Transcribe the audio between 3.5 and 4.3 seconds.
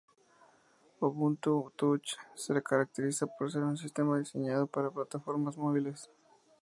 ser un sistema